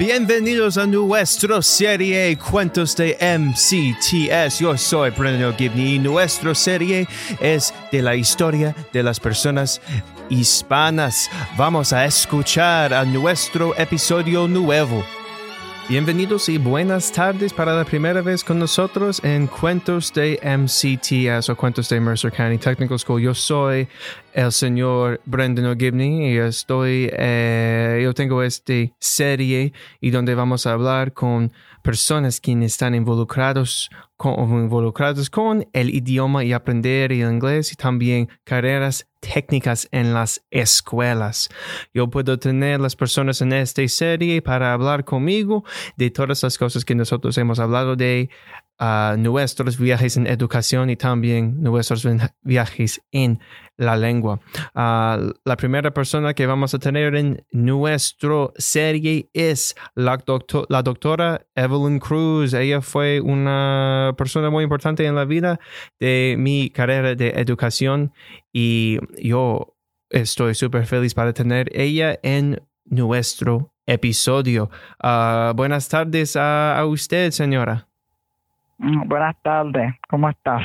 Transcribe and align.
Bienvenidos 0.00 0.78
a 0.78 0.86
nuestra 0.86 1.60
serie 1.60 2.34
Cuentos 2.38 2.96
de 2.96 3.18
MCTS. 3.20 4.60
Yo 4.60 4.74
soy 4.78 5.10
Brendan 5.10 5.54
Gibney 5.54 5.96
y 5.96 5.98
nuestra 5.98 6.54
serie 6.54 7.06
es 7.38 7.74
de 7.92 8.00
la 8.00 8.16
historia 8.16 8.74
de 8.94 9.02
las 9.02 9.20
personas 9.20 9.82
hispanas. 10.30 11.28
Vamos 11.58 11.92
a 11.92 12.06
escuchar 12.06 12.94
a 12.94 13.04
nuestro 13.04 13.76
episodio 13.76 14.48
nuevo. 14.48 15.04
Bienvenidos 15.90 16.48
y 16.48 16.56
buenas 16.56 17.10
tardes 17.10 17.52
para 17.52 17.74
la 17.74 17.84
primera 17.84 18.22
vez 18.22 18.44
con 18.44 18.60
nosotros 18.60 19.20
en 19.22 19.48
Cuentos 19.48 20.12
de 20.14 20.38
MCTS 20.42 21.50
o 21.50 21.56
Cuentos 21.56 21.88
de 21.88 22.00
Mercer 22.00 22.32
County 22.32 22.58
Technical 22.58 22.98
School. 22.98 23.20
Yo 23.20 23.34
soy 23.34 23.88
el 24.32 24.52
señor 24.52 25.20
Brendan 25.24 25.66
O'Gibney 25.66 26.32
y 26.32 26.38
estoy, 26.38 27.10
eh, 27.12 28.00
yo 28.02 28.14
tengo 28.14 28.42
esta 28.42 28.74
serie 28.98 29.72
y 30.00 30.10
donde 30.10 30.34
vamos 30.34 30.66
a 30.66 30.72
hablar 30.72 31.12
con 31.12 31.52
personas 31.82 32.40
que 32.40 32.52
están 32.64 32.94
involucrados 32.94 33.90
con, 34.16 34.34
involucrados 34.50 35.30
con 35.30 35.66
el 35.72 35.94
idioma 35.94 36.44
y 36.44 36.52
aprender 36.52 37.12
el 37.12 37.20
inglés 37.20 37.72
y 37.72 37.76
también 37.76 38.28
carreras 38.44 39.06
técnicas 39.20 39.88
en 39.92 40.12
las 40.12 40.44
escuelas. 40.50 41.48
Yo 41.94 42.08
puedo 42.10 42.38
tener 42.38 42.80
las 42.80 42.96
personas 42.96 43.40
en 43.40 43.52
esta 43.52 43.86
serie 43.88 44.42
para 44.42 44.72
hablar 44.72 45.04
conmigo 45.04 45.64
de 45.96 46.10
todas 46.10 46.42
las 46.42 46.58
cosas 46.58 46.84
que 46.84 46.94
nosotros 46.94 47.36
hemos 47.38 47.58
hablado 47.58 47.96
de 47.96 48.30
nuestros 49.18 49.78
viajes 49.78 50.16
en 50.16 50.26
educación 50.26 50.88
y 50.90 50.96
también 50.96 51.62
nuestros 51.62 52.06
viajes 52.42 53.02
en 53.12 53.40
la 53.76 53.96
lengua. 53.96 54.40
la 54.74 55.56
primera 55.56 55.92
persona 55.92 56.34
que 56.34 56.46
vamos 56.46 56.74
a 56.74 56.78
tener 56.78 57.14
en 57.16 57.44
nuestra 57.50 58.50
serie 58.56 59.28
es 59.32 59.74
la, 59.94 60.22
la 60.68 60.82
doctora 60.82 61.46
Evelyn 61.54 61.98
Cruz. 61.98 62.54
Ella 62.54 62.80
fue 62.80 63.20
una 63.20 64.14
persona 64.16 64.50
muy 64.50 64.64
importante 64.64 65.04
en 65.04 65.14
la 65.14 65.24
vida 65.24 65.60
de 65.98 66.36
mi 66.38 66.70
carrera 66.70 67.14
de 67.14 67.30
educación 67.30 68.12
y 68.52 68.98
yo 69.22 69.76
estoy 70.10 70.54
súper 70.54 70.86
feliz 70.86 71.14
para 71.14 71.32
tener 71.32 71.70
ella 71.74 72.18
en 72.22 72.62
nuestro 72.84 73.74
episodio. 73.86 74.70
Ah, 75.02 75.52
buenas 75.54 75.88
tardes 75.88 76.36
a 76.36 76.82
usted, 76.86 77.30
señora. 77.30 77.89
Mm, 78.80 79.08
buenas 79.08 79.36
tardes, 79.42 79.92
¿cómo 80.08 80.30
estás? 80.30 80.62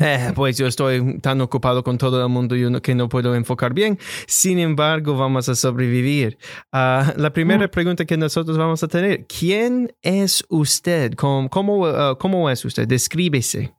Eh, 0.00 0.32
pues 0.34 0.58
yo 0.58 0.66
estoy 0.66 1.20
tan 1.20 1.40
ocupado 1.40 1.84
con 1.84 1.96
todo 1.96 2.24
el 2.24 2.28
mundo 2.28 2.56
y 2.56 2.80
que 2.80 2.94
no 2.94 3.08
puedo 3.08 3.36
enfocar 3.36 3.72
bien. 3.72 3.98
Sin 4.26 4.58
embargo, 4.58 5.16
vamos 5.16 5.48
a 5.48 5.54
sobrevivir. 5.54 6.38
Ah, 6.72 7.12
la 7.16 7.30
primera 7.30 7.66
mm. 7.66 7.70
pregunta 7.70 8.04
que 8.04 8.16
nosotros 8.16 8.58
vamos 8.58 8.82
a 8.82 8.88
tener, 8.88 9.26
¿quién 9.26 9.92
es 10.02 10.44
usted? 10.48 11.12
¿Cómo, 11.14 11.48
cómo, 11.48 11.86
ah, 11.86 12.16
cómo 12.18 12.50
es 12.50 12.64
usted? 12.64 12.88
Descríbese. 12.88 13.72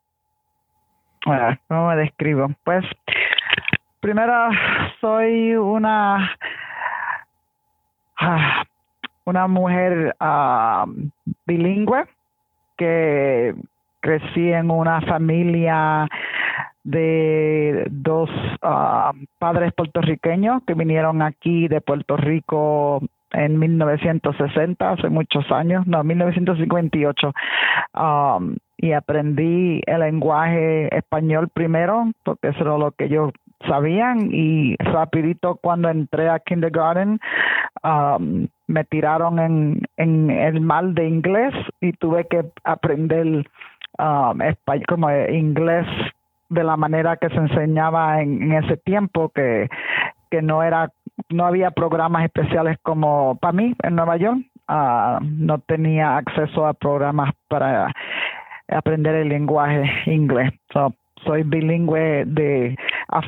Bueno, 1.26 1.58
¿Cómo 1.68 1.90
me 1.90 1.96
describo? 1.98 2.48
Pues, 2.64 2.86
primero 4.00 4.34
soy 5.02 5.56
una, 5.56 6.38
ah, 8.18 8.64
una 9.26 9.48
mujer 9.48 10.16
bilingüe 11.46 12.06
que 12.78 13.54
crecí 14.04 14.52
en 14.52 14.70
una 14.70 15.00
familia 15.02 16.10
de 16.84 17.88
dos 17.90 18.30
ah, 18.62 19.14
padres 19.40 19.72
puertorriqueños 19.74 20.62
que 20.68 20.74
vinieron 20.74 21.22
aquí 21.22 21.70
de 21.70 21.80
Puerto 21.80 22.18
Rico 22.18 23.02
en 23.32 23.58
1960, 23.58 24.92
hace 24.92 25.10
muchos 25.10 25.50
años, 25.52 25.88
no, 25.88 26.04
1958, 26.04 27.34
um, 27.96 28.56
y 28.78 28.92
aprendí 28.92 29.82
el 29.88 30.02
lenguaje 30.02 30.96
español 30.96 31.50
primero, 31.50 32.12
porque 32.24 32.50
eso 32.50 32.62
era 32.62 32.78
lo 32.78 32.92
que 32.92 33.10
yo 33.10 33.32
sabían, 33.68 34.30
y 34.32 34.76
rapidito 34.78 35.56
cuando 35.56 35.90
entré 35.90 36.30
a 36.30 36.40
kindergarten, 36.40 37.20
um, 37.84 38.48
me 38.68 38.84
tiraron 38.84 39.40
en, 39.40 39.82
en 39.98 40.30
el 40.30 40.62
mal 40.62 40.94
de 40.94 41.08
inglés 41.08 41.54
y 41.82 41.94
tuve 41.94 42.28
que 42.28 42.46
aprender 42.64 43.46
um, 44.00 44.42
español, 44.42 44.86
como 44.88 45.10
inglés 45.12 45.88
de 46.50 46.64
la 46.64 46.78
manera 46.78 47.18
que 47.18 47.30
se 47.30 47.36
enseñaba 47.36 48.22
en, 48.22 48.52
ese 48.54 48.78
tiempo 48.78 49.30
que, 49.30 49.70
que 50.30 50.42
no 50.42 50.64
era 50.64 50.90
no 51.30 51.46
había 51.46 51.72
programas 51.72 52.26
especiales 52.26 52.78
como 52.82 53.36
para 53.36 53.54
mí 53.54 53.76
en 53.84 53.96
Nueva 53.96 54.18
York. 54.18 54.40
Uh, 54.68 55.20
no 55.22 55.60
tenía 55.60 56.18
acceso 56.18 56.66
a 56.66 56.74
programas 56.74 57.34
para 57.50 57.92
aprender 58.70 59.16
el 59.16 59.30
lenguaje 59.30 59.84
inglés. 60.06 60.54
Soy 61.26 61.44
bilingüe 61.44 62.26
de 62.26 62.76
a 63.10 63.20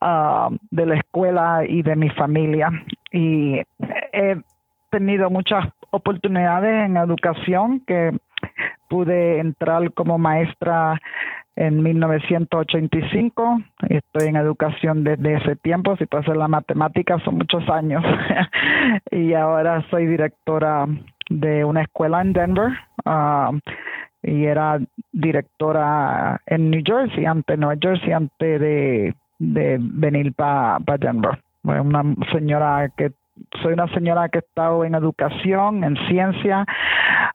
uh, 0.00 0.56
de 0.70 0.86
la 0.86 0.94
escuela 0.96 1.64
y 1.66 1.82
de 1.82 1.96
mi 1.96 2.10
familia. 2.10 2.70
Y 3.12 3.60
he 4.12 4.36
tenido 4.90 5.30
muchas 5.30 5.66
oportunidades 5.90 6.86
en 6.86 6.96
educación 6.96 7.80
que 7.86 8.12
pude 8.94 9.40
entrar 9.40 9.92
como 9.92 10.18
maestra 10.18 11.00
en 11.56 11.82
1985. 11.82 13.60
Estoy 13.88 14.28
en 14.28 14.36
educación 14.36 15.02
desde 15.02 15.34
ese 15.34 15.56
tiempo. 15.56 15.96
Si 15.96 16.06
puede 16.06 16.22
ser 16.22 16.36
la 16.36 16.46
matemática, 16.46 17.18
son 17.24 17.38
muchos 17.38 17.68
años. 17.68 18.04
y 19.10 19.34
ahora 19.34 19.84
soy 19.90 20.06
directora 20.06 20.86
de 21.28 21.64
una 21.64 21.82
escuela 21.82 22.20
en 22.20 22.34
Denver. 22.34 22.68
Ah, 23.04 23.50
y 24.22 24.44
era 24.44 24.78
directora 25.10 26.40
en 26.46 26.70
New 26.70 26.82
Jersey, 26.86 27.24
ante 27.24 27.56
Nueva 27.56 27.74
Jersey, 27.82 28.12
antes 28.12 28.60
de, 28.60 29.12
venir 29.40 30.32
para 30.34 30.78
Denver. 31.00 31.42
Una 31.64 32.04
señora 32.32 32.88
que 32.96 33.10
soy 33.60 33.72
una 33.72 33.88
señora 33.88 34.28
que 34.28 34.38
he 34.38 34.40
estado 34.40 34.84
en 34.84 34.94
educación, 34.94 35.82
en 35.82 35.96
ciencia, 36.06 36.64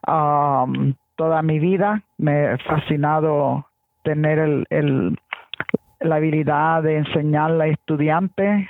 um, 0.06 0.94
toda 1.20 1.42
mi 1.42 1.58
vida. 1.58 2.02
Me 2.16 2.46
ha 2.46 2.56
fascinado 2.56 3.66
tener 4.04 4.38
el, 4.38 4.66
el 4.70 5.18
la 6.00 6.16
habilidad 6.16 6.82
de 6.82 6.96
enseñarle 6.96 7.64
a 7.64 7.66
estudiantes, 7.66 8.66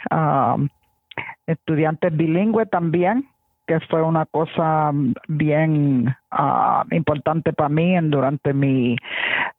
estudiantes 1.47 2.17
bilingües 2.17 2.69
también, 2.69 3.29
que 3.69 3.79
fue 3.89 4.03
una 4.03 4.27
cosa 4.27 4.91
bien 5.29 6.13
uh, 6.33 6.83
importante 6.91 7.53
para 7.53 7.69
mí 7.69 7.97
durante 8.03 8.53
mi 8.53 8.97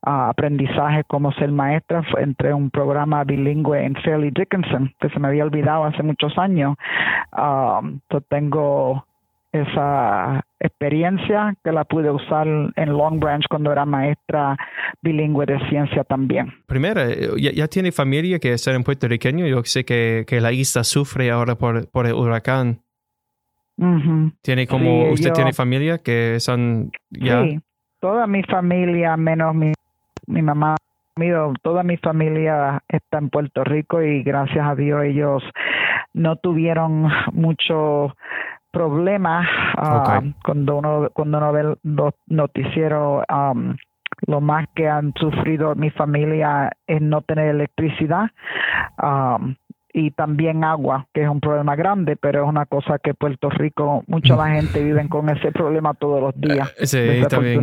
uh, 0.06 0.28
aprendizaje 0.34 1.06
como 1.06 1.32
ser 1.32 1.50
maestra. 1.50 2.04
Entré 2.18 2.54
un 2.54 2.70
programa 2.72 3.24
bilingüe 3.24 3.86
en 3.86 3.96
Fairleigh 3.96 4.34
Dickinson, 4.34 4.94
que 5.00 5.08
se 5.12 5.18
me 5.18 5.30
había 5.30 5.46
olvidado 5.46 5.86
hace 5.86 6.04
muchos 6.04 6.38
años. 6.38 6.76
Um, 7.32 8.02
tengo 8.28 9.06
esa 9.52 10.46
experiencia 10.60 11.56
que 11.64 11.72
la 11.72 11.84
pude 11.84 12.10
usar 12.10 12.48
en 12.48 12.90
Long 12.90 13.20
Branch 13.20 13.44
cuando 13.50 13.72
era 13.72 13.86
maestra 13.86 14.58
bilingüe 15.02 15.46
de 15.46 15.60
ciencia 15.70 16.04
también. 16.04 16.54
Primero, 16.68 17.02
ya, 17.38 17.52
ya 17.52 17.68
tiene 17.68 17.92
familia 17.92 18.40
que 18.40 18.54
está 18.54 18.74
en 18.74 18.84
puertorriqueño. 18.84 19.48
Yo 19.48 19.64
sé 19.64 19.84
que, 19.84 20.24
que 20.28 20.40
la 20.40 20.52
isla 20.52 20.84
sufre 20.84 21.32
ahora 21.32 21.56
por, 21.56 21.90
por 21.90 22.08
el 22.08 22.14
huracán. 22.14 22.82
¿Tiene 24.42 24.68
como, 24.68 25.10
usted 25.10 25.34
tiene 25.34 25.54
familia 25.54 25.98
que 25.98 26.40
son 26.40 26.92
ya? 27.10 27.44
Sí, 27.44 27.60
toda 28.00 28.28
mi 28.28 28.44
familia, 28.44 29.18
menos 29.18 29.56
mi, 29.56 29.74
mi 30.28 30.42
mamá, 30.44 30.76
toda 31.64 31.82
mi 31.82 31.98
familia 31.98 32.84
está 32.88 33.18
en 33.18 33.30
Puerto 33.30 33.64
Rico 33.64 34.02
y 34.04 34.22
gracias 34.22 34.68
a 34.68 34.76
Dios 34.76 35.04
ellos 35.04 35.44
no 36.14 36.36
tuvieron 36.36 37.10
mucho 37.34 38.16
problema 38.72 39.48
ah, 39.78 40.22
cuando 40.44 40.78
uno 40.78 41.10
cuando 41.14 41.38
uno 41.38 41.52
ve 41.52 41.76
los 41.84 42.14
noticieros 42.28 43.24
um, 43.30 43.76
lo 44.28 44.40
más 44.40 44.68
que 44.76 44.88
han 44.88 45.14
sufrido 45.16 45.76
mi 45.76 45.90
familia 45.90 46.72
es 46.88 47.02
no 47.02 47.22
tener 47.22 47.48
electricidad 47.50 48.30
um, 49.02 49.56
y 49.94 50.12
también 50.12 50.64
agua, 50.64 51.08
que 51.14 51.24
es 51.24 51.30
un 51.30 51.40
problema 51.40 51.76
grande, 51.76 52.16
pero 52.16 52.44
es 52.44 52.50
una 52.50 52.66
cosa 52.66 53.00
que 53.00 53.14
Puerto 53.14 53.50
Rico, 53.50 54.04
mucha 54.08 54.38
gente 54.54 54.84
vive 54.84 55.08
con 55.10 55.30
ese 55.30 55.52
problema 55.52 55.94
todos 55.94 56.22
los 56.22 56.40
días. 56.40 56.74
Eh, 56.78 56.88
sí, 56.88 57.28
también. 57.30 57.62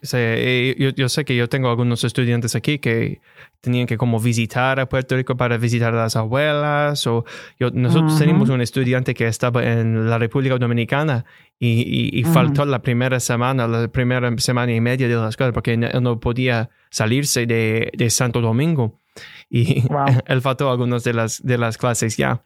Sí, 0.00 0.74
yo, 0.78 0.90
yo, 0.90 1.08
sé 1.08 1.24
que 1.24 1.34
yo 1.34 1.48
tengo 1.48 1.70
algunos 1.70 2.04
estudiantes 2.04 2.54
aquí 2.54 2.78
que 2.78 3.20
tenían 3.60 3.86
que 3.86 3.96
como 3.96 4.20
visitar 4.20 4.78
a 4.78 4.88
Puerto 4.88 5.16
Rico 5.16 5.36
para 5.36 5.56
visitar 5.58 5.94
a 5.94 5.96
las 5.96 6.16
abuelas. 6.16 7.06
O 7.06 7.24
yo, 7.58 7.70
nosotros 7.72 8.18
tenemos 8.18 8.48
un 8.50 8.60
estudiante 8.60 9.14
que 9.14 9.26
estaba 9.26 9.64
en 9.64 10.08
la 10.08 10.18
República 10.18 10.56
Dominicana 10.58 11.24
y, 11.58 12.10
y, 12.18 12.24
faltó 12.24 12.64
la 12.64 12.80
primera 12.80 13.18
semana, 13.18 13.66
la 13.66 13.88
primera 13.88 14.30
semana 14.38 14.72
y 14.72 14.80
media 14.80 15.08
de 15.08 15.16
la 15.16 15.28
escuela 15.28 15.52
porque 15.52 15.72
él 15.72 15.90
no 16.00 16.20
podía 16.20 16.70
salirse 16.90 17.46
de, 17.46 17.90
de 17.94 18.10
Santo 18.10 18.40
Domingo 18.40 19.00
y 19.50 19.84
él 20.26 20.42
faltó 20.42 20.70
algunas 20.70 21.04
de 21.04 21.14
las, 21.14 21.42
de 21.42 21.58
las 21.58 21.78
clases 21.78 22.16
ya. 22.16 22.42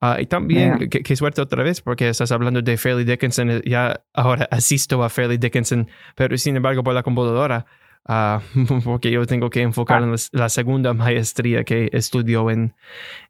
Ah, 0.00 0.18
y 0.20 0.26
también, 0.26 0.88
qué 0.88 1.16
suerte 1.16 1.40
otra 1.40 1.62
vez, 1.62 1.80
porque 1.80 2.08
estás 2.08 2.32
hablando 2.32 2.62
de 2.62 2.76
Fairleigh 2.76 3.06
Dickinson, 3.06 3.50
eh, 3.50 3.62
ya 3.64 4.00
ahora 4.12 4.48
asisto 4.50 5.02
a 5.02 5.08
Fairleigh 5.08 5.38
Dickinson, 5.38 5.88
pero 6.14 6.36
sin 6.36 6.56
embargo 6.56 6.82
por 6.82 6.94
la 6.94 7.02
computadora. 7.02 7.66
Ah, 8.06 8.42
porque 8.84 9.10
yo 9.10 9.24
tengo 9.24 9.48
que 9.48 9.62
enfocar 9.62 10.02
en 10.02 10.14
la, 10.32 10.48
segunda 10.50 10.92
maestría 10.92 11.64
que 11.64 11.88
estudió 11.92 12.50
en, 12.50 12.74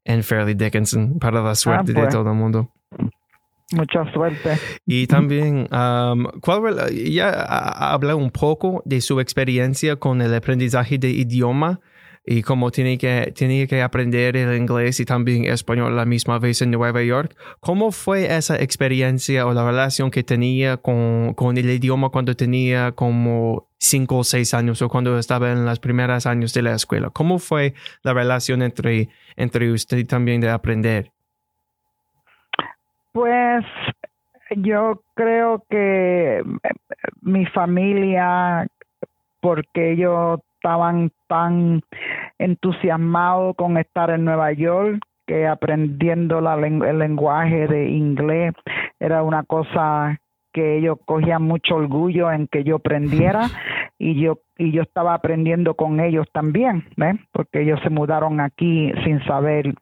en 0.04 0.22
Fairleigh 0.22 0.56
Dickinson 0.56 1.18
para 1.18 1.40
la 1.42 1.54
suerte 1.54 1.92
de 1.92 2.00
pues. 2.00 2.12
todo 2.12 2.28
el 2.30 2.36
mundo. 2.36 2.72
Mucha 3.72 4.10
suerte. 4.12 4.58
Y 4.86 5.06
también, 5.06 5.68
¿cuál, 6.40 6.92
ya 6.92 7.30
habla 7.30 8.16
un 8.16 8.30
poco 8.30 8.82
de 8.84 9.00
su 9.00 9.20
experiencia 9.20 9.96
con 9.96 10.20
el 10.22 10.34
aprendizaje 10.34 10.98
de 10.98 11.10
idioma 11.10 11.80
y 12.26 12.42
cómo 12.42 12.70
tiene 12.70 12.96
que, 12.96 13.32
tiene 13.34 13.66
que 13.66 13.82
aprender 13.82 14.36
el 14.36 14.56
inglés 14.56 14.98
y 15.00 15.04
también 15.04 15.44
español 15.44 15.92
a 15.92 15.96
la 15.96 16.04
misma 16.06 16.38
vez 16.38 16.62
en 16.62 16.70
Nueva 16.70 17.02
York. 17.02 17.36
¿Cómo 17.60 17.92
fue 17.92 18.34
esa 18.34 18.56
experiencia 18.56 19.46
o 19.46 19.52
la 19.52 19.66
relación 19.66 20.10
que 20.10 20.22
tenía 20.22 20.78
con, 20.78 21.34
con 21.34 21.58
el 21.58 21.68
idioma 21.68 22.08
cuando 22.08 22.34
tenía 22.34 22.92
como 22.92 23.68
cinco 23.78 24.18
o 24.18 24.24
seis 24.24 24.54
años 24.54 24.80
o 24.80 24.88
cuando 24.88 25.18
estaba 25.18 25.52
en 25.52 25.66
los 25.66 25.78
primeros 25.80 26.26
años 26.26 26.54
de 26.54 26.62
la 26.62 26.74
escuela? 26.74 27.10
¿Cómo 27.10 27.38
fue 27.38 27.74
la 28.02 28.14
relación 28.14 28.62
entre, 28.62 29.10
entre 29.36 29.70
usted 29.70 30.06
también 30.06 30.40
de 30.40 30.48
aprender? 30.48 31.10
Pues 33.12 33.64
yo 34.56 35.02
creo 35.14 35.62
que 35.68 36.38
eh, 36.38 36.42
mi 37.20 37.44
familia, 37.46 38.66
porque 39.40 39.92
ellos 39.92 40.40
estaban 40.64 41.12
tan 41.28 41.82
entusiasmados 42.38 43.56
con 43.56 43.76
estar 43.76 44.10
en 44.10 44.24
Nueva 44.24 44.52
York, 44.52 45.00
que 45.26 45.46
aprendiendo 45.46 46.38
el 46.38 46.98
lenguaje 46.98 47.66
de 47.66 47.88
inglés 47.88 48.52
era 49.00 49.22
una 49.22 49.42
cosa 49.44 50.20
que 50.52 50.78
ellos 50.78 50.98
cogían 51.04 51.42
mucho 51.42 51.76
orgullo 51.76 52.30
en 52.30 52.46
que 52.46 52.62
yo 52.62 52.76
aprendiera 52.76 53.48
y 53.98 54.20
yo 54.20 54.38
y 54.56 54.70
yo 54.70 54.82
estaba 54.82 55.14
aprendiendo 55.14 55.74
con 55.74 55.98
ellos 55.98 56.28
también, 56.32 56.84
¿eh? 56.96 57.14
porque 57.32 57.62
ellos 57.62 57.80
se 57.82 57.90
mudaron 57.90 58.40
aquí 58.40 58.92
sin 59.04 59.22
saber 59.24 59.74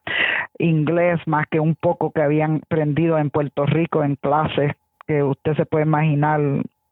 inglés 0.59 1.21
más 1.27 1.47
que 1.51 1.61
un 1.61 1.75
poco 1.75 2.11
que 2.11 2.23
habían 2.23 2.63
aprendido 2.65 3.19
en 3.19 3.29
Puerto 3.29 3.67
Rico 3.67 4.03
en 4.03 4.17
clases 4.17 4.73
que 5.07 5.23
usted 5.23 5.55
se 5.57 5.67
puede 5.67 5.85
imaginar 5.85 6.41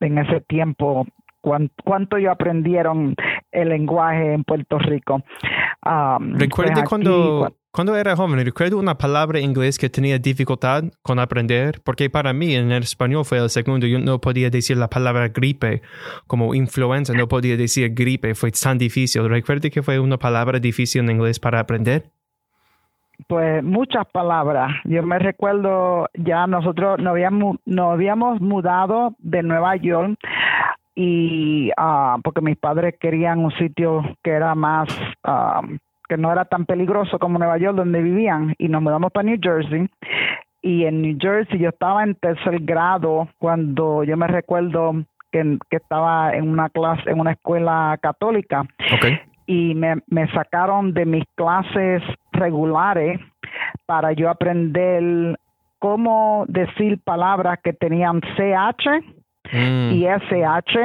en 0.00 0.18
ese 0.18 0.40
tiempo 0.42 1.06
cuánto, 1.40 1.74
cuánto 1.84 2.16
ellos 2.18 2.32
aprendieron 2.32 3.14
el 3.52 3.68
lenguaje 3.68 4.34
en 4.34 4.44
Puerto 4.44 4.78
Rico. 4.78 5.22
Um, 5.84 6.34
Recuerde 6.38 6.72
pues 6.74 6.88
cuando, 6.88 7.54
cuando 7.72 7.96
era 7.96 8.16
joven, 8.16 8.44
recuerdo 8.44 8.78
una 8.78 8.98
palabra 8.98 9.38
en 9.38 9.44
inglés 9.46 9.78
que 9.78 9.88
tenía 9.88 10.18
dificultad 10.18 10.84
con 11.02 11.18
aprender, 11.18 11.80
porque 11.84 12.10
para 12.10 12.32
mí 12.32 12.54
en 12.54 12.72
el 12.72 12.82
español 12.82 13.24
fue 13.24 13.38
el 13.38 13.48
segundo, 13.50 13.86
yo 13.86 13.98
no 13.98 14.20
podía 14.20 14.50
decir 14.50 14.76
la 14.76 14.88
palabra 14.88 15.28
gripe 15.28 15.82
como 16.26 16.54
influenza, 16.54 17.12
no 17.14 17.28
podía 17.28 17.56
decir 17.56 17.94
gripe, 17.94 18.34
fue 18.34 18.50
tan 18.50 18.78
difícil. 18.78 19.28
¿Recuerde 19.28 19.70
que 19.70 19.82
fue 19.82 19.98
una 19.98 20.18
palabra 20.18 20.58
difícil 20.58 21.02
en 21.02 21.10
inglés 21.10 21.38
para 21.38 21.60
aprender? 21.60 22.04
Pues 23.28 23.62
muchas 23.62 24.06
palabras. 24.12 24.72
Yo 24.84 25.02
me 25.02 25.18
recuerdo 25.18 26.08
ya 26.14 26.46
nosotros 26.46 26.98
nos 26.98 27.12
habíamos, 27.12 27.58
nos 27.66 27.92
habíamos 27.92 28.40
mudado 28.40 29.14
de 29.18 29.42
Nueva 29.42 29.76
York 29.76 30.18
y 31.02 31.70
uh, 31.78 32.20
porque 32.22 32.42
mis 32.42 32.58
padres 32.58 32.94
querían 33.00 33.38
un 33.38 33.52
sitio 33.52 34.02
que 34.22 34.32
era 34.32 34.54
más 34.54 34.86
uh, 35.26 35.66
que 36.06 36.18
no 36.18 36.30
era 36.30 36.44
tan 36.44 36.66
peligroso 36.66 37.18
como 37.18 37.38
Nueva 37.38 37.56
York 37.56 37.74
donde 37.74 38.02
vivían 38.02 38.54
y 38.58 38.68
nos 38.68 38.82
mudamos 38.82 39.10
para 39.10 39.24
New 39.24 39.38
Jersey. 39.40 39.88
Y 40.60 40.84
en 40.84 41.00
New 41.00 41.16
Jersey 41.18 41.58
yo 41.58 41.70
estaba 41.70 42.02
en 42.02 42.16
tercer 42.16 42.60
grado 42.60 43.28
cuando 43.38 44.04
yo 44.04 44.16
me 44.18 44.26
recuerdo 44.26 44.92
que, 45.32 45.56
que 45.70 45.76
estaba 45.76 46.34
en 46.34 46.50
una 46.50 46.68
clase 46.68 47.08
en 47.08 47.18
una 47.18 47.32
escuela 47.32 47.96
católica. 48.02 48.66
Okay 48.96 49.20
y 49.50 49.74
me, 49.74 49.96
me 50.06 50.30
sacaron 50.30 50.94
de 50.94 51.04
mis 51.04 51.24
clases 51.34 52.04
regulares 52.30 53.18
para 53.84 54.12
yo 54.12 54.30
aprender 54.30 55.36
cómo 55.80 56.44
decir 56.46 57.00
palabras 57.02 57.58
que 57.64 57.72
tenían 57.72 58.20
CH 58.20 59.19
mm. 59.52 59.92
y 59.92 60.06
SH 60.06 60.78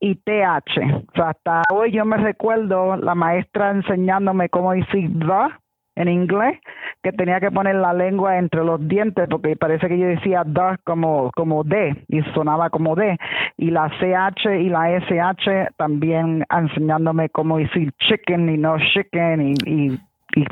y 0.00 0.14
TH. 0.16 0.80
O 1.08 1.12
sea, 1.14 1.28
hasta 1.30 1.62
hoy 1.72 1.92
yo 1.92 2.04
me 2.04 2.16
recuerdo 2.16 2.96
la 2.96 3.14
maestra 3.14 3.70
enseñándome 3.70 4.48
cómo 4.48 4.72
decir 4.72 5.10
the 5.18 5.60
en 5.96 6.08
inglés 6.08 6.58
que 7.02 7.12
tenía 7.12 7.40
que 7.40 7.50
poner 7.50 7.74
la 7.74 7.92
lengua 7.92 8.38
entre 8.38 8.64
los 8.64 8.86
dientes 8.88 9.26
porque 9.28 9.56
parece 9.56 9.88
que 9.88 9.98
yo 9.98 10.06
decía 10.06 10.44
the 10.44 10.78
como 10.84 11.30
como 11.34 11.64
D 11.64 12.04
y 12.08 12.22
sonaba 12.34 12.70
como 12.70 12.94
D 12.94 13.18
y 13.56 13.70
la 13.70 13.90
CH 13.98 14.60
y 14.60 14.68
la 14.68 14.96
SH 14.98 15.72
también 15.76 16.44
enseñándome 16.50 17.28
cómo 17.28 17.58
decir 17.58 17.92
chicken 17.98 18.48
y 18.48 18.56
no 18.56 18.78
chicken 18.78 19.48
y, 19.48 19.54
y 19.66 20.00
y 20.36 20.44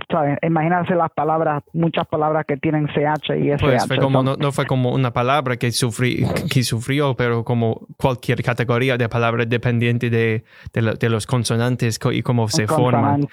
imagínense 0.43 0.95
las 0.95 1.11
palabras, 1.13 1.63
muchas 1.73 2.07
palabras 2.09 2.45
que 2.47 2.57
tienen 2.57 2.89
CH 2.89 3.37
y 3.37 3.51
SH. 3.51 3.59
Pues 3.61 3.87
fue 3.87 3.99
como, 3.99 4.23
no, 4.23 4.53
fue 4.53 4.67
como 4.67 4.93
una 4.93 5.13
palabra 5.13 5.57
que, 5.57 5.71
sufrí, 5.71 6.25
que 6.53 6.63
sufrió, 6.63 7.15
pero 7.15 7.45
como 7.45 7.87
cualquier 7.97 8.43
categoría 8.43 8.97
de 8.97 9.09
palabras 9.09 9.49
dependiente 9.49 10.11
de, 10.11 10.45
de, 10.73 11.09
los 11.09 11.27
consonantes 11.27 11.99
y 12.13 12.23
cómo 12.23 12.49
se 12.49 12.67
forman. 12.67 13.27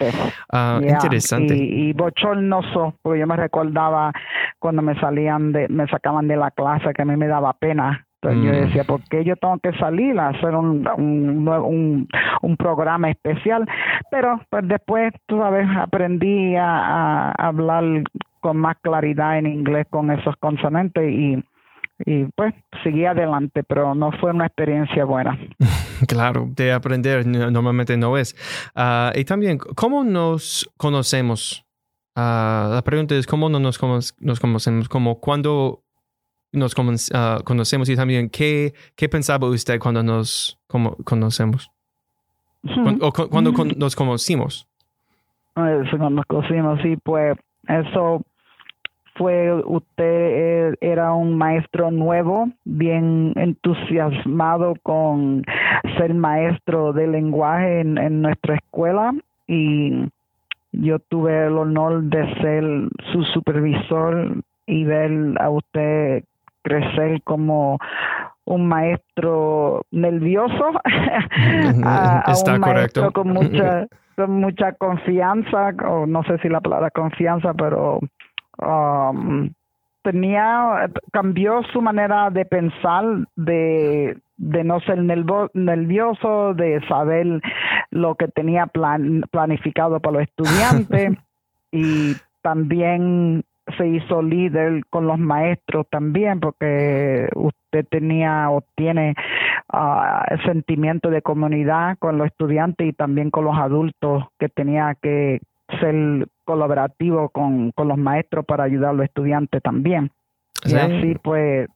Ah, 0.51 0.79
interesante. 0.81 1.55
Y, 1.55 1.89
y, 1.89 1.93
bochornoso, 1.93 2.95
porque 3.01 3.19
yo 3.19 3.27
me 3.27 3.35
recordaba 3.35 4.11
cuando 4.59 4.81
me 4.81 4.99
salían 4.99 5.51
de, 5.51 5.67
me 5.69 5.87
sacaban 5.87 6.27
de 6.27 6.37
la 6.37 6.51
clase 6.51 6.93
que 6.93 7.01
a 7.01 7.05
mí 7.05 7.15
me 7.15 7.27
daba 7.27 7.53
pena 7.53 8.04
yo 8.23 8.31
mm. 8.31 8.65
decía, 8.65 8.83
¿por 8.83 9.01
qué 9.03 9.23
yo 9.23 9.35
tengo 9.35 9.59
que 9.59 9.71
salir 9.73 10.19
a 10.19 10.29
hacer 10.29 10.55
un, 10.55 10.87
un, 10.97 12.07
un, 12.41 12.57
programa 12.57 13.09
especial? 13.11 13.67
Pero 14.09 14.41
pues 14.49 14.67
después, 14.67 15.13
tú 15.27 15.37
sabes, 15.37 15.67
aprendí 15.77 16.55
a, 16.55 17.31
hablar 17.31 17.83
con 18.39 18.57
más 18.57 18.77
claridad 18.81 19.37
en 19.37 19.47
inglés 19.47 19.87
con 19.89 20.11
esos 20.11 20.35
consonantes 20.37 21.11
y, 21.11 21.43
y 22.05 22.25
pues 22.35 22.53
seguí 22.83 23.05
adelante, 23.05 23.63
pero 23.63 23.95
no 23.95 24.11
fue 24.19 24.31
una 24.31 24.47
experiencia 24.47 25.05
buena. 25.05 25.37
Claro, 26.09 26.49
de 26.53 26.73
aprender 26.73 27.25
normalmente 27.25 27.95
no 27.95 28.17
es. 28.17 28.35
Ah, 28.75 29.13
y 29.15 29.23
también, 29.23 29.57
¿cómo 29.57 30.03
nos 30.03 30.69
conocemos? 30.75 31.65
Uh, 32.17 32.75
la 32.75 32.81
pregunta 32.83 33.15
es, 33.15 33.25
¿cómo 33.25 33.47
no 33.47 33.61
nos, 33.61 33.79
nos 34.19 34.39
conocemos? 34.41 34.89
Como 34.89 35.21
cuando 35.21 35.84
nos 36.55 36.75
ah, 37.13 37.39
conocemos 37.43 37.89
y 37.89 37.95
también 37.95 38.29
qué, 38.29 38.73
qué 38.95 39.09
pensaba 39.09 39.47
usted 39.47 39.79
cuando 39.79 40.03
nos 40.03 40.59
conocemos? 40.67 41.71
o 43.01 43.11
cuando 43.11 43.51
nos 43.77 43.95
conocimos. 43.95 44.67
Cuando 45.53 46.09
nos 46.09 46.25
conocimos, 46.25 46.81
sí, 46.81 46.97
pues 47.03 47.37
eso 47.67 48.21
fue, 49.15 49.53
usted 49.63 50.03
eh, 50.03 50.75
era 50.81 51.13
un 51.13 51.37
maestro 51.37 51.91
nuevo, 51.91 52.49
bien 52.65 53.33
entusiasmado 53.35 54.75
con 54.83 55.43
ser 55.97 56.13
maestro 56.13 56.91
de 56.91 57.07
lenguaje 57.07 57.81
en, 57.81 57.97
en 57.97 58.21
nuestra 58.21 58.55
escuela 58.55 59.13
y 59.47 60.09
yo 60.73 60.99
tuve 60.99 61.47
el 61.47 61.57
honor 61.57 62.03
de 62.03 62.33
ser 62.41 62.63
su 63.13 63.23
supervisor 63.33 64.43
y 64.67 64.83
ver 64.83 65.11
a 65.39 65.49
usted 65.49 66.23
crecer 66.65 67.21
como 67.23 67.77
un 68.45 68.67
maestro 68.67 69.85
nervioso 69.91 70.71
a, 71.83 72.33
un 72.47 72.59
maestro 72.59 73.11
con 73.11 73.29
mucha 73.29 73.87
con 74.15 74.31
mucha 74.39 74.73
confianza 74.73 75.73
o 75.87 76.05
no 76.07 76.23
sé 76.23 76.37
si 76.39 76.49
la 76.49 76.61
palabra 76.61 76.89
confianza 76.89 77.53
pero 77.53 77.99
um, 78.59 79.51
tenía 80.03 80.89
cambió 81.11 81.61
su 81.71 81.81
manera 81.81 82.29
de 82.31 82.45
pensar 82.45 83.03
de 83.35 84.17
de 84.37 84.63
no 84.63 84.79
ser 84.81 84.99
nervioso 85.53 86.53
de 86.55 86.85
saber 86.87 87.41
lo 87.91 88.15
que 88.15 88.27
tenía 88.27 88.67
plan, 88.67 89.23
planificado 89.31 89.99
para 90.01 90.19
los 90.19 90.23
estudiantes 90.23 91.17
y 91.71 92.15
también 92.41 93.45
se 93.77 93.87
hizo 93.87 94.21
líder 94.21 94.85
con 94.89 95.07
los 95.07 95.17
maestros 95.17 95.87
también 95.89 96.39
porque 96.39 97.27
usted 97.35 97.85
tenía 97.89 98.49
o 98.51 98.63
tiene 98.75 99.15
uh, 99.73 100.37
sentimiento 100.45 101.09
de 101.09 101.21
comunidad 101.21 101.97
con 101.99 102.17
los 102.17 102.27
estudiantes 102.27 102.87
y 102.87 102.93
también 102.93 103.31
con 103.31 103.45
los 103.45 103.57
adultos 103.57 104.25
que 104.39 104.49
tenía 104.49 104.95
que 105.01 105.41
ser 105.79 106.27
colaborativo 106.43 107.29
con, 107.29 107.71
con 107.71 107.87
los 107.87 107.97
maestros 107.97 108.45
para 108.45 108.65
ayudar 108.65 108.91
a 108.91 108.93
los 108.93 109.05
estudiantes 109.05 109.61
también. 109.63 110.11
Y 110.63 110.75
así 110.75 111.15
pues 111.21 111.67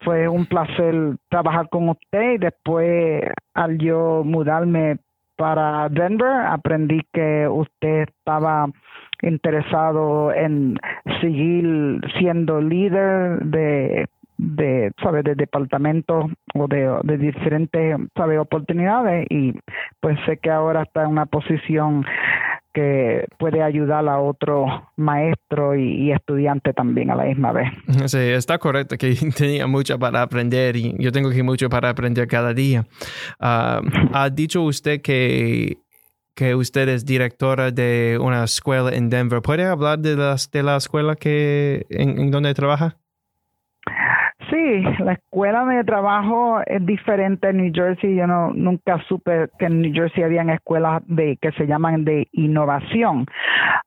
fue 0.00 0.28
un 0.28 0.46
placer 0.46 1.16
trabajar 1.28 1.68
con 1.68 1.88
usted 1.88 2.32
y 2.32 2.38
después 2.38 3.22
al 3.54 3.78
yo 3.78 4.22
mudarme 4.24 4.98
para 5.36 5.88
Denver. 5.88 6.46
Aprendí 6.46 7.00
que 7.12 7.48
usted 7.48 8.08
estaba 8.08 8.66
interesado 9.26 10.32
en 10.32 10.78
seguir 11.20 12.00
siendo 12.18 12.60
líder 12.60 13.40
de 13.44 14.06
de 14.36 14.90
sabe 15.02 15.22
de 15.22 15.34
departamento 15.34 16.28
o 16.54 16.66
de, 16.68 17.18
diferentes 17.18 17.96
sabe 18.16 18.38
oportunidades 18.38 19.26
y 19.30 19.52
pues 20.00 20.18
sé 20.26 20.38
que 20.38 20.50
ahora 20.50 20.82
está 20.82 21.04
en 21.04 21.10
una 21.10 21.26
posición 21.26 22.04
que 22.72 23.26
puede 23.38 23.62
ayudar 23.62 24.08
a 24.08 24.18
otro 24.18 24.90
maestro 24.96 25.76
y, 25.76 26.10
estudiante 26.10 26.72
también 26.72 27.08
a 27.10 27.14
la 27.14 27.24
misma 27.24 27.52
vez. 27.52 27.70
Sí, 28.06 28.18
está 28.18 28.58
correcto 28.58 28.96
que 28.98 29.14
tenía 29.36 29.68
mucho 29.68 29.96
para 29.96 30.22
aprender 30.22 30.74
y 30.74 30.92
yo 30.98 31.12
tengo 31.12 31.30
que 31.30 31.44
mucho 31.44 31.68
para 31.68 31.90
aprender 31.90 32.26
cada 32.26 32.52
día. 32.52 32.84
Ah, 33.38 33.80
ha 34.12 34.28
dicho 34.28 34.62
usted 34.62 35.00
que, 35.02 35.78
que 36.34 36.54
usted 36.54 36.88
es 36.88 37.04
directora 37.04 37.70
de 37.70 38.18
una 38.20 38.44
escuela 38.44 38.90
en 38.90 39.08
Denver. 39.08 39.40
¿Puede 39.42 39.64
hablar 39.64 39.98
de, 39.98 40.16
las, 40.16 40.50
de 40.50 40.62
la 40.62 40.76
escuela 40.76 41.14
que, 41.16 41.86
en, 41.90 42.30
donde 42.30 42.54
trabaja? 42.54 42.96
Sí, 44.50 44.82
la 44.98 45.14
escuela 45.14 45.64
de 45.64 45.84
trabajo 45.84 46.60
es 46.66 46.84
diferente 46.84 47.48
en 47.48 47.56
New 47.56 47.72
Jersey. 47.74 48.14
Yo 48.14 48.26
no 48.26 48.52
nunca 48.52 49.02
supe 49.08 49.48
que 49.58 49.66
en 49.66 49.80
New 49.80 49.92
Jersey 49.92 50.22
habían 50.22 50.50
escuelas 50.50 51.02
de 51.06 51.38
que 51.40 51.50
se 51.52 51.66
llaman 51.66 52.04
de 52.04 52.28
innovación. 52.32 53.26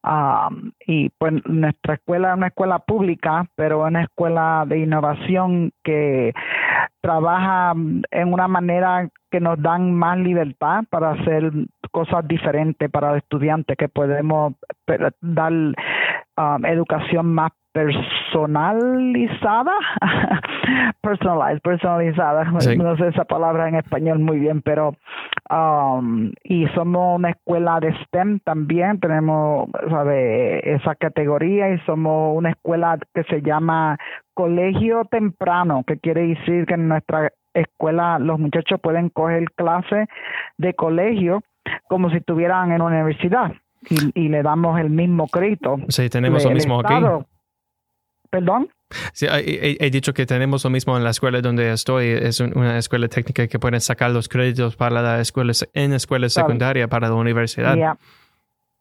Um, 0.04 0.72
y 0.86 1.10
pues 1.10 1.34
nuestra 1.46 1.96
escuela 1.96 2.30
es 2.30 2.38
una 2.38 2.48
escuela 2.48 2.80
pública, 2.80 3.46
pero 3.56 3.86
una 3.86 4.04
escuela 4.04 4.66
de 4.68 4.80
innovación 4.80 5.72
que 5.84 6.34
trabaja 7.08 7.74
en 8.12 8.34
una 8.34 8.50
manera 8.50 9.08
que 9.32 9.40
nos 9.40 9.62
dan 9.62 9.94
más 9.94 10.18
libertad 10.18 10.84
para 10.90 11.12
hacer 11.12 11.54
cosas 11.92 12.28
diferentes 12.28 12.92
para 12.92 13.12
los 13.12 13.20
estudiantes, 13.20 13.78
que 13.78 13.88
podemos 13.88 14.56
dar 15.22 15.54
um, 15.54 16.66
educación 16.66 17.34
más 17.34 17.54
personalizada, 17.72 19.72
personalized, 21.02 21.62
personalizada, 21.62 22.44
no 22.44 22.98
sé 22.98 23.08
esa 23.08 23.24
palabra 23.24 23.70
en 23.70 23.76
español 23.76 24.20
muy 24.20 24.40
bien, 24.40 24.62
pero 24.62 24.98
um, 25.50 26.34
y 26.44 26.68
somos 26.76 27.20
una 27.20 27.30
escuela 27.30 27.80
de 27.80 27.94
STEM 28.04 28.40
también, 28.40 29.00
tenemos 29.00 29.70
sabe, 29.90 30.76
esa 30.76 30.94
categoría 30.96 31.70
y 31.70 31.80
somos 31.86 32.36
una 32.36 32.50
escuela 32.50 33.00
que 33.14 33.24
se 33.24 33.42
llama 33.42 33.98
colegio 34.38 35.04
temprano, 35.10 35.84
que 35.88 35.98
quiere 35.98 36.28
decir 36.28 36.68
que 36.68 36.76
en 36.76 36.88
nuestra 36.88 37.34
escuela 37.56 38.20
los 38.20 38.38
muchachos 38.38 38.80
pueden 38.80 39.10
coger 39.10 39.46
clases 39.56 40.08
de 40.60 40.76
colegio 40.76 41.42
como 41.90 42.12
si 42.12 42.18
estuvieran 42.18 42.72
en 42.72 42.84
universidad. 42.84 43.54
Y, 43.90 44.30
le 44.30 44.44
damos 44.44 44.80
el 44.80 44.92
mismo 44.92 45.28
crédito. 45.28 45.78
Sí, 45.88 46.10
tenemos 46.10 46.44
lo 46.44 46.52
mismo 46.52 46.82
aquí 46.82 46.94
¿Perdón? 48.30 48.70
Sí, 49.14 49.26
he, 49.30 49.90
dicho 49.90 50.14
que 50.14 50.26
tenemos 50.28 50.64
lo 50.64 50.70
mismo 50.70 50.96
en 50.98 51.04
la 51.04 51.10
escuela 51.10 51.42
donde 51.42 51.72
estoy. 51.72 52.08
Es 52.10 52.40
una 52.40 52.78
escuela 52.78 53.08
técnica 53.08 53.48
que 53.48 53.58
pueden 53.58 53.82
sacar 53.82 54.12
los 54.12 54.30
créditos 54.30 54.76
para 54.76 55.02
la 55.02 55.20
escuela 55.20 55.54
en 55.74 55.94
escuela 55.94 56.30
secundaria 56.30 56.88
para 56.88 57.08
la 57.08 57.16
universidad. 57.16 57.76
Ya, 57.76 57.98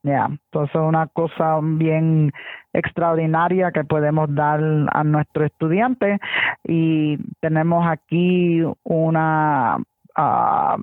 ya. 0.07 0.27
Entonces 0.27 0.75
es 0.75 0.81
una 0.81 1.07
cosa 1.09 1.59
bien 1.63 2.33
extraordinaria 2.73 3.73
que 3.73 3.85
podemos 3.85 4.35
dar 4.35 4.61
a 4.93 5.05
nuestros 5.05 5.47
estudiantes 5.47 6.19
y 6.65 7.19
tenemos 7.41 7.87
aquí 7.87 8.63
una 8.85 9.77
uh, 10.17 10.77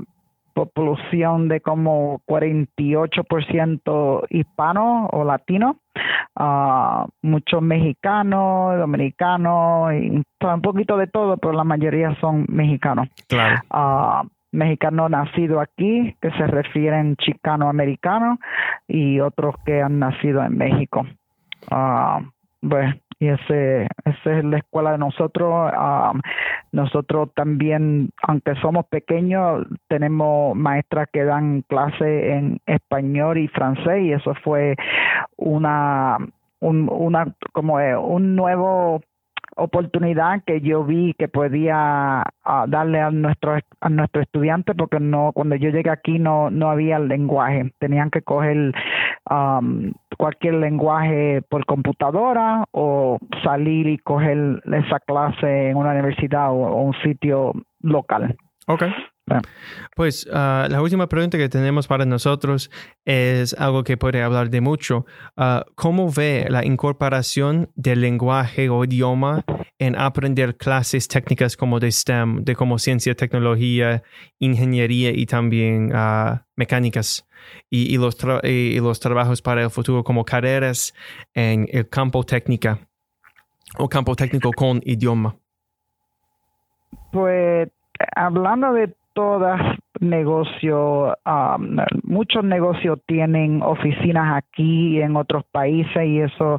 población 0.54 1.48
de 1.48 1.62
como 1.62 2.22
48% 2.28 4.26
hispano 4.30 5.08
o 5.12 5.24
latino, 5.24 5.78
uh, 6.40 7.08
muchos 7.22 7.62
mexicanos, 7.62 8.78
dominicanos, 8.78 9.94
y 9.94 10.10
un 10.10 10.62
poquito 10.62 10.98
de 10.98 11.08
todo, 11.08 11.38
pero 11.38 11.54
la 11.54 11.64
mayoría 11.64 12.16
son 12.20 12.46
mexicanos. 12.50 13.08
Claro. 13.28 13.62
Uh, 13.72 14.28
mexicanos 14.54 15.10
nacidos 15.10 15.62
aquí, 15.62 16.16
que 16.22 16.32
se 16.32 16.48
refieren 16.48 17.18
chicano-americano, 17.18 18.40
y 18.88 19.20
otros 19.20 19.56
que 19.66 19.82
han 19.82 20.00
nacido 20.00 20.44
en 20.44 20.58
México. 20.58 21.06
Uh, 21.72 22.24
y 23.20 23.28
ese, 23.28 23.88
esa 24.06 24.38
es 24.38 24.44
la 24.44 24.58
escuela 24.58 24.92
de 24.92 24.98
nosotros. 24.98 25.72
nosotros 26.72 27.30
también, 27.36 28.10
aunque 28.22 28.56
somos 28.56 28.86
pequeños, 28.88 29.66
tenemos 29.88 30.56
maestras 30.56 31.08
que 31.12 31.24
dan 31.24 31.62
clase 31.62 32.34
en 32.34 32.60
español 32.66 33.38
y 33.38 33.48
francés 33.48 34.02
y 34.02 34.12
eso 34.14 34.34
fue 34.44 34.76
una, 35.38 36.18
un, 36.60 36.90
una 36.92 37.34
como 37.54 37.76
un 37.76 38.36
nuevo 38.36 39.02
oportunidad 39.56 40.44
que 40.46 40.62
yo 40.62 40.84
vi 40.84 41.14
que 41.18 41.28
podía 41.28 42.24
ah, 42.44 42.66
darle 42.68 43.00
a 43.00 43.12
nuestros 43.12 43.62
a 43.82 43.90
nuestros 43.90 44.24
estudiantes 44.24 44.76
porque 44.78 45.00
no 45.00 45.32
cuando 45.34 45.56
yo 45.56 45.70
llegué 45.70 45.90
aquí 45.90 46.20
no 46.20 46.50
no 46.50 46.70
había 46.70 47.00
lenguaje 47.00 47.72
tenían 47.80 48.10
que 48.10 48.22
coger 48.22 48.74
um, 49.30 49.94
cualquier 50.18 50.56
lenguaje 50.56 51.42
por 51.50 51.66
computadora 51.66 52.66
o 52.72 53.18
salir 53.44 53.88
y 53.88 53.98
coger 53.98 54.62
esa 54.66 55.00
clase 55.00 55.70
en 55.70 55.78
una 55.78 55.92
universidad 55.92 56.52
o, 56.52 56.82
un 56.84 56.94
sitio 57.04 57.54
local. 57.82 58.36
Ok. 58.68 58.84
Pues 59.96 60.28
ah, 60.34 60.68
la 60.70 60.82
última 60.82 61.08
pregunta 61.08 61.38
que 61.38 61.48
tenemos 61.48 61.88
para 61.88 62.06
nosotros 62.06 62.70
es 63.06 63.54
algo 63.54 63.84
que 63.84 63.96
puede 63.96 64.22
hablar 64.22 64.50
de 64.50 64.62
mucho. 64.62 65.06
Ah, 65.38 65.66
¿Cómo 65.76 66.12
ve 66.12 66.46
la 66.50 66.66
incorporación 66.66 67.72
del 67.76 68.02
lenguaje 68.02 68.70
o 68.70 68.84
idioma 68.84 69.44
en 69.80 69.98
aprender 69.98 70.58
clases 70.58 71.08
técnicas 71.08 71.56
como 71.56 71.80
de 71.80 71.92
STEM, 71.92 72.44
de 72.44 72.56
como 72.56 72.80
ciencia, 72.80 73.16
tecnología, 73.16 74.04
ingeniería 74.40 75.12
y 75.12 75.26
también 75.26 75.96
uh, 75.96 76.40
mecánicas? 76.56 77.28
Y, 77.70 77.98
los 77.98 78.18
y 78.44 78.80
los 78.80 79.00
trabajos 79.02 79.42
para 79.42 79.64
el 79.64 79.70
futuro 79.70 80.04
como 80.04 80.24
carreras 80.24 80.94
en 81.34 81.68
el 81.72 81.90
campo 81.90 82.24
técnica 82.24 82.80
o 83.78 83.90
campo 83.90 84.16
técnico 84.16 84.52
con 84.52 84.82
idioma. 84.86 85.36
Pues 87.12 87.70
hablando 88.16 88.72
de 88.74 88.96
todas 89.14 89.62
negocios, 90.00 91.14
um, 91.26 91.78
muchos 92.04 92.44
negocios 92.44 93.00
tienen 93.06 93.62
oficinas 93.62 94.38
aquí 94.38 94.98
y 94.98 95.02
en 95.02 95.16
otros 95.16 95.44
países 95.52 96.06
y 96.06 96.20
eso, 96.20 96.58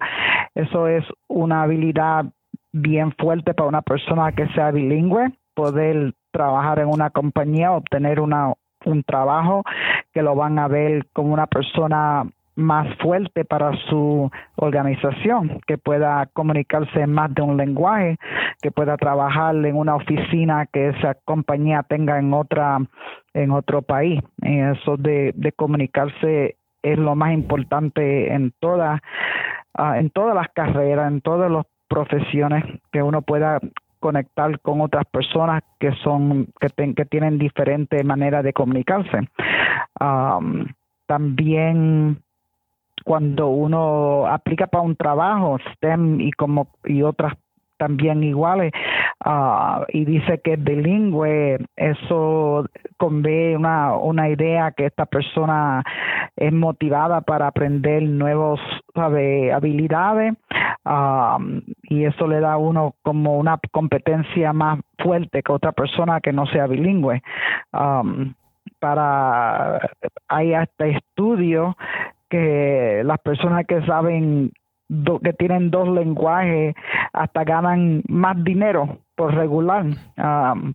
eso 0.55 0.89
es 0.89 1.05
una 1.29 1.63
habilidad 1.63 2.27
bien 2.73 3.13
fuerte 3.19 3.55
para 3.55 3.69
una 3.69 3.83
persona 3.83 4.33
que 4.33 4.47
sea 4.49 4.71
bilingüe, 4.71 5.33
poder 5.55 6.15
trabajar 6.33 6.81
en 6.81 6.89
una 6.89 7.11
compañía, 7.11 7.73
obtener 7.73 8.21
una, 8.21 8.53
un 8.85 9.03
trabajo 9.05 9.63
que 10.13 10.23
lo 10.23 10.35
van 10.35 10.59
a 10.59 10.69
ver 10.69 11.07
como 11.13 11.33
una 11.33 11.47
persona 11.47 12.25
más 12.57 12.87
fuerte 12.99 13.45
para 13.45 13.73
su 13.89 14.31
organización, 14.57 15.61
que 15.67 15.79
pueda 15.79 16.27
comunicarse 16.33 17.01
en 17.01 17.13
más 17.13 17.35
de 17.35 17.43
un 17.43 17.57
lenguaje, 17.57 18.17
que 18.63 18.71
pueda 18.71 18.97
trabajar 18.97 19.57
en 19.57 19.77
una 19.77 19.97
oficina 19.97 20.67
que 20.67 20.89
esa 20.91 21.15
compañía 21.25 21.83
tenga 21.83 22.19
en 22.19 22.33
otra 22.33 22.79
en 23.35 23.51
otro 23.51 23.83
país. 23.83 24.23
Eso 24.43 24.97
de, 24.97 25.53
comunicarse 25.57 26.57
es 26.83 26.99
lo 26.99 27.17
más 27.17 27.33
importante 27.33 28.33
en 28.33 28.53
todas 28.61 29.01
ah, 29.75 29.99
en 29.99 30.11
todas 30.11 30.35
las 30.35 30.49
carreras, 30.55 31.11
en 31.11 31.21
todas 31.21 31.51
las 31.51 31.67
profesiones 31.89 32.65
que 32.93 33.03
uno 33.03 33.23
pueda 33.23 33.61
conectar 34.01 34.61
con 34.61 34.81
otras 34.81 35.07
personas 35.07 35.63
que 35.81 35.93
son 36.03 36.49
que 36.61 37.05
tienen 37.07 37.39
diferentes 37.39 38.05
maneras 38.05 38.45
de 38.45 38.53
comunicarse. 38.53 39.19
también 41.07 42.24
cuando 43.05 43.49
uno 43.49 44.27
aplica 44.27 44.67
para 44.67 44.83
un 44.83 44.97
trabajo 44.97 45.59
STEM 45.75 46.21
y 46.21 46.33
como 46.33 46.69
y 46.85 47.03
otras 47.03 47.35
también 47.77 48.23
iguales 48.23 48.73
ah, 49.21 49.85
y 49.89 50.05
dice 50.05 50.41
que 50.43 50.55
es 50.55 50.65
bilingüe 50.65 51.59
eso 51.77 52.67
convé 52.97 53.57
una, 53.57 53.95
una 53.97 54.29
idea 54.29 54.73
que 54.73 54.87
esta 54.87 55.07
persona 55.07 55.83
es 56.37 56.53
motivada 56.53 57.21
para 57.21 57.49
aprender 57.49 58.03
nuevos 58.03 58.61
habilidades 58.95 60.35
ah, 60.85 61.39
y 61.83 62.05
eso 62.05 62.27
le 62.27 62.41
da 62.41 62.55
a 62.55 62.59
uno 62.59 62.95
como 63.03 63.39
una 63.39 63.59
competencia 63.71 64.53
más 64.53 64.81
fuerte 64.99 65.43
que 65.43 65.53
otra 65.53 65.73
persona 65.73 66.21
que 66.21 66.33
no 66.33 66.47
sea 66.47 66.67
bilingüe. 66.67 67.23
Ah, 67.73 68.03
para 68.81 69.81
hay 70.29 70.53
hasta 70.53 70.87
estudios 70.87 71.75
que 72.35 73.03
las 73.05 73.21
personas 73.21 73.65
que 73.65 73.81
saben 73.87 74.51
que 75.23 75.33
tienen 75.33 75.71
dos 75.71 75.89
lenguajes 75.89 76.75
hasta 77.13 77.45
ganan 77.45 78.03
más 78.09 78.43
dinero 78.43 78.99
por 79.15 79.35
regular. 79.35 79.87
Um, 80.19 80.75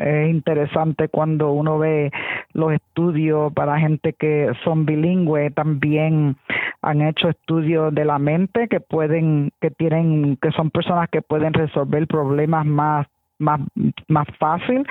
es 0.00 0.30
interesante 0.30 1.08
cuando 1.08 1.52
uno 1.52 1.78
ve 1.78 2.10
los 2.54 2.72
estudios 2.72 3.52
para 3.52 3.78
gente 3.78 4.14
que 4.14 4.50
son 4.64 4.86
bilingües, 4.86 5.54
también 5.54 6.36
han 6.80 7.02
hecho 7.02 7.28
estudios 7.28 7.94
de 7.94 8.04
la 8.06 8.18
mente 8.18 8.66
que 8.66 8.80
pueden, 8.80 9.50
que 9.60 9.70
tienen, 9.70 10.38
que 10.40 10.50
son 10.52 10.70
personas 10.70 11.10
que 11.10 11.20
pueden 11.20 11.52
resolver 11.52 12.06
problemas 12.06 12.64
más, 12.64 13.06
más, 13.38 13.60
más 14.08 14.26
fácil 14.38 14.86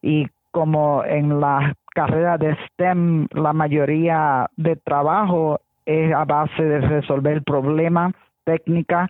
y 0.00 0.28
como 0.52 1.04
en 1.04 1.40
la 1.40 1.74
carrera 2.00 2.38
de 2.38 2.56
STEM 2.66 3.26
la 3.32 3.52
mayoría 3.52 4.48
de 4.56 4.76
trabajo 4.76 5.60
es 5.84 6.10
a 6.14 6.24
base 6.24 6.62
de 6.62 6.80
resolver 6.80 7.42
problemas 7.42 8.14
técnica, 8.44 9.06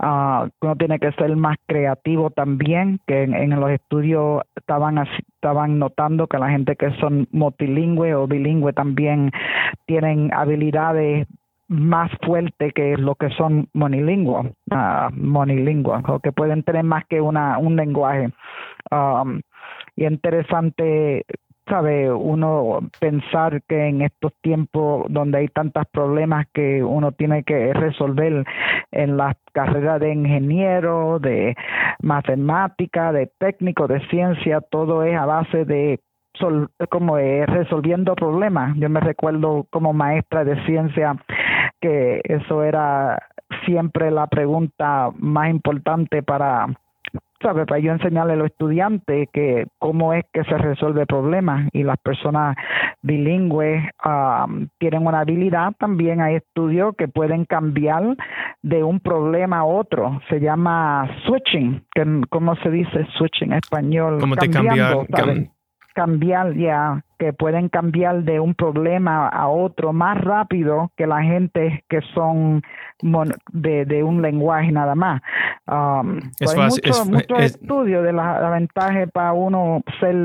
uh, 0.00 0.48
uno 0.60 0.76
tiene 0.76 0.98
que 0.98 1.12
ser 1.12 1.36
más 1.36 1.56
creativo 1.66 2.30
también, 2.30 2.98
que 3.06 3.22
en, 3.22 3.60
los 3.60 3.70
estudios 3.70 4.42
estaban 4.56 4.98
estaban 5.36 5.78
notando 5.78 6.26
que 6.26 6.38
la 6.38 6.50
gente 6.50 6.74
que 6.74 6.90
son 6.98 7.28
multilingüe 7.30 8.12
o 8.16 8.26
bilingüe 8.26 8.72
también 8.72 9.30
tienen 9.86 10.34
habilidades 10.34 11.28
más 11.68 12.10
fuertes 12.26 12.74
que 12.74 12.96
lo 12.96 13.14
que 13.14 13.30
son 13.30 13.68
monilingües, 13.72 14.52
uh, 14.72 16.12
o 16.12 16.18
que 16.18 16.32
pueden 16.32 16.64
tener 16.64 16.82
más 16.82 17.04
que 17.06 17.20
una 17.20 17.56
un 17.58 17.76
lenguaje. 17.76 18.30
Um, 18.90 19.40
y 19.96 20.06
interesante 20.06 21.24
sabe 21.68 22.12
uno 22.12 22.80
pensar 23.00 23.62
que 23.62 23.88
en 23.88 24.02
estos 24.02 24.32
tiempos 24.40 25.06
donde 25.08 25.38
hay 25.38 25.48
tantos 25.48 25.84
problemas 25.92 26.46
que 26.52 26.82
uno 26.82 27.12
tiene 27.12 27.44
que 27.44 27.72
resolver 27.72 28.44
en 28.90 29.16
las 29.16 29.36
carreras 29.52 30.00
de 30.00 30.12
ingeniero, 30.12 31.18
de 31.18 31.56
matemática, 32.02 33.12
de 33.12 33.30
técnico, 33.38 33.86
de 33.86 34.00
ciencia, 34.08 34.60
todo 34.60 35.02
es 35.04 35.16
a 35.16 35.26
base 35.26 35.64
de 35.64 36.00
como 36.90 37.16
resolviendo 37.16 38.14
problemas. 38.14 38.74
Yo 38.76 38.88
me 38.88 39.00
recuerdo 39.00 39.66
como 39.70 39.92
maestra 39.92 40.44
de 40.44 40.64
ciencia 40.64 41.14
que 41.80 42.20
eso 42.24 42.64
era 42.64 43.18
siempre 43.66 44.10
la 44.10 44.26
pregunta 44.26 45.10
más 45.18 45.50
importante 45.50 46.22
para 46.22 46.66
¿sabe? 47.42 47.66
Para 47.66 47.80
yo 47.80 47.92
enseñarle 47.92 48.34
a 48.34 48.36
los 48.36 48.46
estudiantes 48.46 49.28
que 49.32 49.66
cómo 49.78 50.12
es 50.12 50.24
que 50.32 50.44
se 50.44 50.56
resuelve 50.56 51.06
problemas 51.06 51.68
y 51.72 51.82
las 51.82 51.98
personas 51.98 52.56
bilingües 53.02 53.84
um, 54.04 54.68
tienen 54.78 55.06
una 55.06 55.20
habilidad, 55.20 55.72
también 55.78 56.20
hay 56.20 56.36
estudios 56.36 56.94
que 56.96 57.08
pueden 57.08 57.44
cambiar 57.44 58.16
de 58.62 58.82
un 58.82 59.00
problema 59.00 59.58
a 59.58 59.64
otro, 59.64 60.20
se 60.28 60.40
llama 60.40 61.08
switching, 61.26 61.84
que, 61.94 62.22
¿cómo 62.30 62.54
se 62.56 62.70
dice 62.70 63.06
switching 63.18 63.52
en 63.52 63.58
español? 63.58 64.18
¿Cómo 64.20 64.36
te 64.36 64.48
cambiar? 64.48 65.06
cambiar 65.94 66.54
ya, 66.54 67.04
que 67.22 67.32
pueden 67.32 67.68
cambiar 67.68 68.24
de 68.24 68.40
un 68.40 68.52
problema 68.52 69.28
a 69.28 69.46
otro 69.46 69.92
más 69.92 70.20
rápido 70.20 70.90
que 70.96 71.06
la 71.06 71.22
gente 71.22 71.84
que 71.88 72.00
son 72.14 72.62
de, 73.52 73.84
de 73.84 74.02
un 74.02 74.22
lenguaje 74.22 74.72
nada 74.72 74.96
más. 74.96 75.22
Um, 75.68 76.18
es 76.40 76.52
hay 76.52 76.68
mucho, 77.08 77.36
estudio 77.36 78.02
de 78.02 78.12
la, 78.12 78.50
ventaja 78.50 79.06
para 79.06 79.34
uno 79.34 79.84
ser 80.00 80.16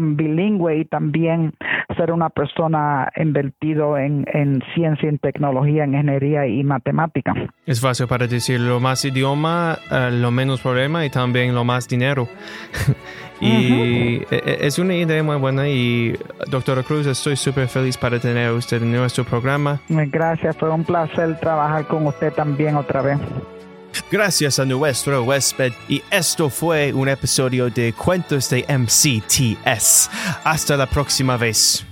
bilingüe 0.00 0.78
y 0.78 0.84
también 0.86 1.52
ser 1.98 2.10
una 2.10 2.30
persona 2.30 3.10
invertido 3.16 3.98
en, 3.98 4.24
en 4.32 4.62
ciencia, 4.74 5.10
en 5.10 5.18
tecnología, 5.18 5.84
en 5.84 5.92
ingeniería 5.92 6.46
y 6.46 6.64
matemática. 6.64 7.34
Es 7.66 7.82
fácil 7.82 8.06
para 8.06 8.26
decir 8.26 8.60
lo 8.60 8.80
más 8.80 9.04
idioma, 9.04 9.76
eh, 9.90 10.08
lo 10.10 10.30
menos 10.30 10.62
problema 10.62 11.04
y 11.04 11.10
también 11.10 11.54
lo 11.54 11.64
más 11.64 11.86
dinero. 11.86 12.28
Y 13.42 14.22
e, 14.22 14.26
e, 14.30 14.66
es 14.66 14.78
una 14.78 14.94
idea 14.94 15.20
muy 15.22 15.36
buena 15.36 15.68
y 15.68 16.16
doctora 16.48 16.84
Cruz, 16.84 17.06
estoy 17.06 17.36
súper 17.36 17.66
feliz 17.66 17.96
para 17.96 18.20
tener 18.20 18.48
a 18.48 18.52
usted 18.52 18.80
en 18.80 18.92
nuestro 18.92 19.24
programa. 19.24 19.80
Gracias, 19.88 20.56
fue 20.56 20.70
un 20.70 20.84
placer 20.84 21.38
trabajar 21.40 21.86
con 21.88 22.06
usted 22.06 22.32
también 22.32 22.76
otra 22.76 23.02
vez. 23.02 23.18
Gracias 24.10 24.58
a 24.58 24.64
nuestro 24.64 25.24
huésped 25.24 25.72
y 25.88 26.02
esto 26.10 26.48
fue 26.50 26.92
un 26.92 27.08
episodio 27.08 27.68
de 27.68 27.92
Cuentos 27.92 28.48
de 28.48 28.64
MCTS. 28.68 30.08
Hasta 30.44 30.76
la 30.76 30.86
próxima 30.86 31.36
vez. 31.36 31.84